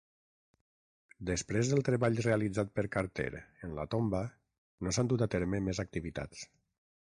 Després 1.29 1.69
del 1.73 1.83
treball 1.89 2.17
realitzat 2.27 2.71
per 2.79 2.85
Carter 2.95 3.27
en 3.39 3.77
la 3.81 3.85
tomba, 3.93 4.23
no 4.87 4.95
s'han 4.99 5.13
dut 5.13 5.25
a 5.27 5.29
terme 5.37 5.61
més 5.69 5.85
activitats. 5.85 6.43